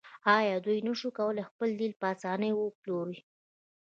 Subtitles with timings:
[0.37, 3.19] آیا دوی نشي کولی خپل تیل په اسانۍ وپلوري؟